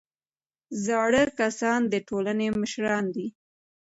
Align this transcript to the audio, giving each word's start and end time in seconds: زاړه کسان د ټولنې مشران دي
زاړه 0.85 1.23
کسان 1.39 1.79
د 1.91 1.93
ټولنې 2.07 2.47
مشران 2.61 3.05
دي 3.15 3.27